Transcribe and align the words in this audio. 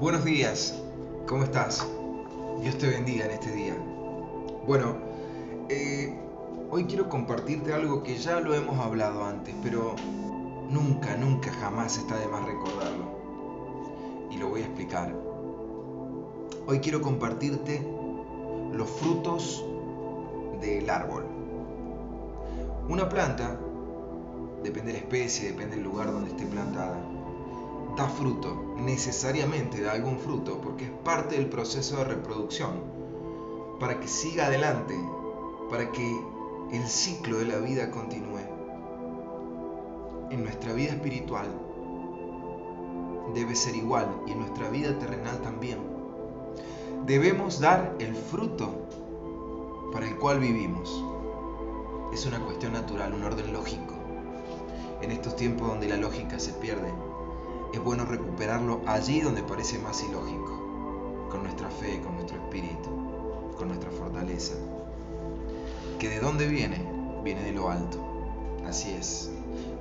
Buenos 0.00 0.24
días, 0.24 0.80
¿cómo 1.28 1.44
estás? 1.44 1.86
Dios 2.62 2.78
te 2.78 2.88
bendiga 2.88 3.26
en 3.26 3.32
este 3.32 3.52
día. 3.52 3.76
Bueno, 4.66 4.96
eh, 5.68 6.18
hoy 6.70 6.86
quiero 6.86 7.10
compartirte 7.10 7.74
algo 7.74 8.02
que 8.02 8.16
ya 8.16 8.40
lo 8.40 8.54
hemos 8.54 8.78
hablado 8.78 9.26
antes, 9.26 9.54
pero 9.62 9.94
nunca, 10.70 11.18
nunca, 11.18 11.52
jamás 11.52 11.98
está 11.98 12.16
de 12.16 12.28
más 12.28 12.46
recordarlo. 12.46 14.30
Y 14.30 14.38
lo 14.38 14.48
voy 14.48 14.62
a 14.62 14.64
explicar. 14.64 15.14
Hoy 16.66 16.80
quiero 16.80 17.02
compartirte 17.02 17.86
los 18.72 18.88
frutos 18.88 19.62
del 20.62 20.88
árbol. 20.88 21.26
Una 22.88 23.06
planta, 23.06 23.60
depende 24.62 24.92
de 24.94 24.98
la 24.98 25.04
especie, 25.04 25.48
depende 25.48 25.76
del 25.76 25.84
lugar 25.84 26.10
donde 26.10 26.30
esté 26.30 26.46
plantada, 26.46 26.98
da 27.96 28.08
fruto, 28.08 28.74
necesariamente 28.76 29.82
da 29.82 29.92
algún 29.92 30.18
fruto, 30.18 30.60
porque 30.60 30.84
es 30.84 30.90
parte 31.04 31.36
del 31.36 31.48
proceso 31.48 31.96
de 31.98 32.04
reproducción, 32.04 32.82
para 33.78 34.00
que 34.00 34.08
siga 34.08 34.46
adelante, 34.46 34.94
para 35.70 35.90
que 35.92 36.20
el 36.72 36.86
ciclo 36.86 37.38
de 37.38 37.46
la 37.46 37.58
vida 37.58 37.90
continúe. 37.90 38.40
En 40.30 40.42
nuestra 40.44 40.72
vida 40.72 40.92
espiritual 40.92 41.48
debe 43.34 43.54
ser 43.54 43.76
igual 43.76 44.22
y 44.26 44.32
en 44.32 44.40
nuestra 44.40 44.68
vida 44.68 44.98
terrenal 44.98 45.40
también. 45.40 45.78
Debemos 47.06 47.60
dar 47.60 47.96
el 47.98 48.14
fruto 48.14 48.70
para 49.92 50.06
el 50.06 50.16
cual 50.16 50.38
vivimos. 50.38 51.04
Es 52.12 52.26
una 52.26 52.40
cuestión 52.40 52.72
natural, 52.72 53.14
un 53.14 53.24
orden 53.24 53.52
lógico. 53.52 53.94
En 55.02 55.10
estos 55.10 55.34
tiempos 55.36 55.68
donde 55.68 55.88
la 55.88 55.96
lógica 55.96 56.38
se 56.38 56.52
pierde, 56.52 56.92
es 57.72 57.82
bueno 57.82 58.04
recuperarlo 58.04 58.80
allí 58.86 59.20
donde 59.20 59.42
parece 59.42 59.78
más 59.78 60.02
ilógico, 60.02 61.28
con 61.30 61.44
nuestra 61.44 61.70
fe, 61.70 62.00
con 62.00 62.14
nuestro 62.16 62.36
espíritu, 62.38 62.90
con 63.56 63.68
nuestra 63.68 63.90
fortaleza. 63.90 64.54
Que 65.98 66.08
de 66.08 66.20
dónde 66.20 66.48
viene, 66.48 66.84
viene 67.22 67.42
de 67.42 67.52
lo 67.52 67.70
alto. 67.70 67.98
Así 68.66 68.90
es. 68.90 69.30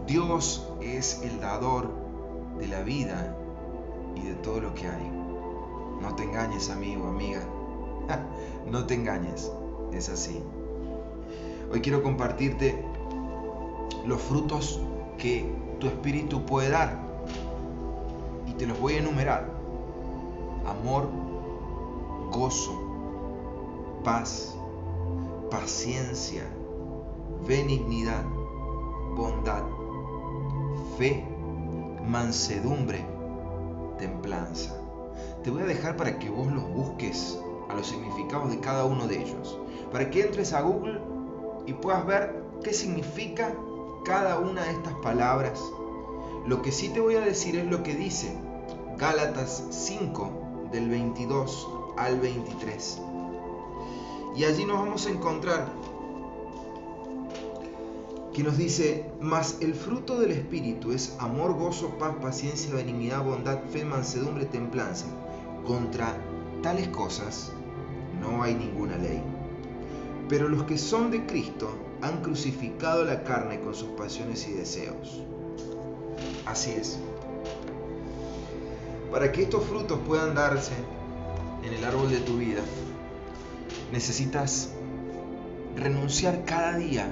Dios 0.05 0.67
es 0.81 1.21
el 1.23 1.39
dador 1.39 1.89
de 2.59 2.67
la 2.67 2.81
vida 2.81 3.35
y 4.15 4.21
de 4.21 4.35
todo 4.35 4.59
lo 4.61 4.73
que 4.75 4.87
hay. 4.87 5.11
No 6.01 6.15
te 6.15 6.23
engañes, 6.23 6.69
amigo, 6.69 7.07
amiga. 7.07 7.41
no 8.71 8.85
te 8.85 8.93
engañes. 8.93 9.51
Es 9.93 10.09
así. 10.09 10.43
Hoy 11.71 11.81
quiero 11.81 12.03
compartirte 12.03 12.83
los 14.05 14.21
frutos 14.21 14.79
que 15.17 15.51
tu 15.79 15.87
espíritu 15.87 16.45
puede 16.45 16.69
dar 16.69 17.08
te 18.59 18.67
los 18.67 18.77
voy 18.77 18.95
a 18.95 18.97
enumerar. 18.97 19.49
Amor, 20.67 21.07
gozo, 22.29 22.77
paz, 24.03 24.53
paciencia, 25.49 26.43
benignidad, 27.47 28.25
bondad, 29.15 29.63
fe, 30.97 31.25
mansedumbre, 32.05 33.05
templanza. 33.97 34.75
Te 35.41 35.51
voy 35.51 35.61
a 35.61 35.65
dejar 35.65 35.95
para 35.95 36.19
que 36.19 36.29
vos 36.29 36.51
los 36.51 36.69
busques 36.69 37.39
a 37.69 37.75
los 37.75 37.87
significados 37.87 38.51
de 38.51 38.59
cada 38.59 38.83
uno 38.83 39.07
de 39.07 39.21
ellos, 39.21 39.57
para 39.89 40.09
que 40.09 40.21
entres 40.21 40.51
a 40.51 40.61
Google 40.61 40.99
y 41.65 41.71
puedas 41.71 42.05
ver 42.05 42.43
qué 42.61 42.73
significa 42.73 43.55
cada 44.03 44.37
una 44.37 44.65
de 44.65 44.71
estas 44.71 44.95
palabras. 44.95 45.63
Lo 46.45 46.61
que 46.61 46.73
sí 46.73 46.89
te 46.89 46.99
voy 46.99 47.15
a 47.15 47.21
decir 47.21 47.55
es 47.57 47.65
lo 47.65 47.83
que 47.83 47.95
dice 47.95 48.48
Gálatas 48.99 49.63
5 49.69 50.69
del 50.73 50.89
22 50.89 51.67
al 51.97 52.19
23. 52.19 52.99
Y 54.35 54.43
allí 54.43 54.65
nos 54.65 54.79
vamos 54.79 55.07
a 55.07 55.09
encontrar 55.09 55.69
que 58.33 58.43
nos 58.43 58.57
dice, 58.57 59.05
mas 59.21 59.57
el 59.61 59.73
fruto 59.73 60.19
del 60.19 60.31
Espíritu 60.31 60.91
es 60.91 61.15
amor, 61.19 61.53
gozo, 61.53 61.97
paz, 61.97 62.13
paciencia, 62.21 62.73
benignidad, 62.73 63.23
bondad, 63.23 63.59
fe, 63.71 63.85
mansedumbre, 63.85 64.43
templanza. 64.45 65.05
Contra 65.65 66.17
tales 66.61 66.89
cosas 66.89 67.53
no 68.19 68.43
hay 68.43 68.53
ninguna 68.53 68.97
ley. 68.97 69.21
Pero 70.27 70.49
los 70.49 70.63
que 70.63 70.77
son 70.77 71.09
de 71.09 71.25
Cristo 71.25 71.69
han 72.01 72.21
crucificado 72.21 73.05
la 73.05 73.23
carne 73.23 73.61
con 73.61 73.73
sus 73.73 73.89
pasiones 73.91 74.45
y 74.49 74.51
deseos. 74.51 75.23
Así 76.45 76.71
es. 76.71 76.99
Para 79.11 79.31
que 79.31 79.43
estos 79.43 79.63
frutos 79.63 79.99
puedan 80.07 80.35
darse 80.35 80.73
en 81.63 81.73
el 81.73 81.83
árbol 81.83 82.09
de 82.11 82.19
tu 82.19 82.37
vida, 82.37 82.61
necesitas 83.91 84.69
renunciar 85.75 86.45
cada 86.45 86.77
día 86.77 87.07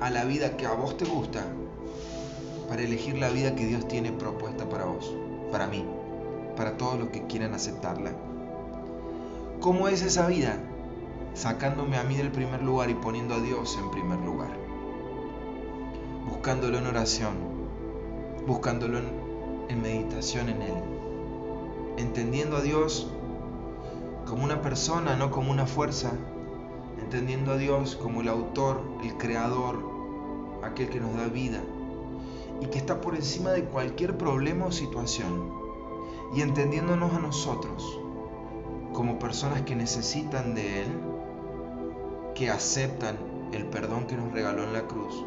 a 0.00 0.10
la 0.10 0.24
vida 0.24 0.56
que 0.56 0.66
a 0.66 0.72
vos 0.72 0.96
te 0.96 1.04
gusta 1.04 1.44
para 2.68 2.82
elegir 2.82 3.18
la 3.18 3.28
vida 3.28 3.54
que 3.54 3.66
Dios 3.66 3.86
tiene 3.86 4.10
propuesta 4.10 4.68
para 4.68 4.86
vos, 4.86 5.14
para 5.52 5.66
mí, 5.66 5.84
para 6.56 6.76
todos 6.76 6.98
los 6.98 7.08
que 7.10 7.26
quieran 7.26 7.54
aceptarla. 7.54 8.12
¿Cómo 9.60 9.88
es 9.88 10.02
esa 10.02 10.26
vida? 10.26 10.58
Sacándome 11.34 11.96
a 11.96 12.04
mí 12.04 12.16
del 12.16 12.30
primer 12.30 12.62
lugar 12.62 12.90
y 12.90 12.94
poniendo 12.94 13.34
a 13.34 13.40
Dios 13.40 13.78
en 13.80 13.90
primer 13.90 14.18
lugar. 14.20 14.50
Buscándolo 16.28 16.78
en 16.78 16.86
oración, 16.86 17.34
buscándolo 18.46 18.98
en 18.98 19.23
en 19.68 19.82
meditación 19.82 20.48
en 20.48 20.62
Él, 20.62 20.74
entendiendo 21.96 22.56
a 22.56 22.62
Dios 22.62 23.08
como 24.26 24.44
una 24.44 24.62
persona, 24.62 25.16
no 25.16 25.30
como 25.30 25.50
una 25.50 25.66
fuerza, 25.66 26.12
entendiendo 27.00 27.52
a 27.52 27.56
Dios 27.56 27.96
como 27.96 28.20
el 28.20 28.28
autor, 28.28 28.80
el 29.02 29.16
creador, 29.16 29.78
aquel 30.62 30.88
que 30.88 31.00
nos 31.00 31.14
da 31.16 31.26
vida 31.26 31.60
y 32.60 32.66
que 32.66 32.78
está 32.78 33.00
por 33.00 33.14
encima 33.14 33.50
de 33.50 33.64
cualquier 33.64 34.16
problema 34.16 34.66
o 34.66 34.72
situación, 34.72 35.52
y 36.34 36.40
entendiéndonos 36.40 37.12
a 37.12 37.18
nosotros 37.18 38.00
como 38.92 39.18
personas 39.18 39.62
que 39.62 39.74
necesitan 39.74 40.54
de 40.54 40.82
Él, 40.82 40.88
que 42.34 42.50
aceptan 42.50 43.16
el 43.52 43.66
perdón 43.66 44.06
que 44.06 44.16
nos 44.16 44.32
regaló 44.32 44.64
en 44.64 44.72
la 44.72 44.86
cruz 44.86 45.24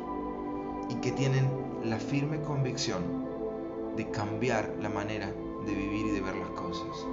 y 0.89 0.95
que 0.95 1.11
tienen 1.11 1.49
la 1.83 1.97
firme 1.97 2.41
convicción 2.41 3.27
de 3.97 4.09
cambiar 4.11 4.75
la 4.79 4.89
manera 4.89 5.33
de 5.65 5.73
vivir 5.73 6.05
y 6.05 6.11
de 6.11 6.21
ver 6.21 6.35
las 6.35 6.51
cosas. 6.51 7.05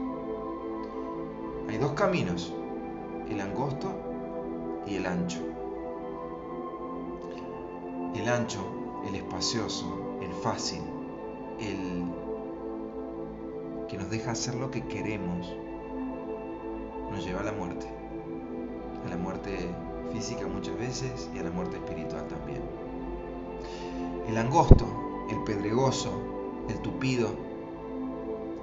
Hay 1.69 1.79
dos 1.79 1.93
caminos, 1.93 2.53
el 3.29 3.41
angosto 3.41 3.91
y 4.87 4.97
el 4.97 5.07
ancho. 5.07 5.41
El 8.15 8.29
ancho, 8.29 8.61
el 9.09 9.15
espacioso, 9.15 10.19
el 10.21 10.33
fácil, 10.35 10.83
el 11.59 12.05
que 13.89 13.97
nos 13.97 14.11
deja 14.11 14.33
hacer 14.33 14.55
lo 14.55 14.71
que 14.71 14.83
queremos, 14.83 15.57
nos 17.11 17.25
lleva 17.25 17.41
a 17.41 17.45
la 17.45 17.53
muerte. 17.53 17.87
A 19.07 19.09
la 19.09 19.17
muerte 19.17 19.75
física 20.13 20.47
muchas 20.47 20.79
veces 20.79 21.31
y 21.35 21.39
a 21.39 21.43
la 21.43 21.51
muerte 21.51 21.77
espiritual 21.77 22.29
también. 22.29 22.63
El 24.29 24.37
angosto, 24.37 24.87
el 25.31 25.43
pedregoso, 25.45 26.34
el 26.69 26.81
tupido, 26.81 27.31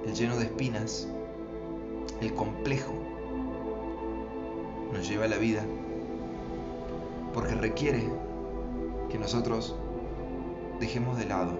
el 0.04 0.14
lleno 0.14 0.36
de 0.36 0.44
espinas, 0.44 1.08
el 2.20 2.34
complejo, 2.34 2.92
nos 4.92 5.08
lleva 5.08 5.24
a 5.24 5.28
la 5.28 5.38
vida, 5.38 5.64
porque 7.32 7.54
requiere 7.54 8.04
que 9.08 9.18
nosotros 9.18 9.74
dejemos 10.80 11.16
de 11.18 11.26
lado 11.26 11.52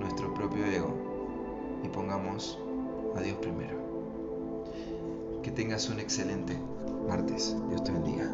nuestro 0.00 0.32
propio 0.34 0.64
ego 0.64 0.94
y 1.82 1.88
pongamos 1.88 2.58
a 3.16 3.20
Dios 3.20 3.36
primero. 3.38 3.78
Que 5.42 5.50
tengas 5.50 5.88
un 5.88 6.00
excelente 6.00 6.56
martes. 7.08 7.56
Dios 7.68 7.82
te 7.82 7.92
bendiga. 7.92 8.30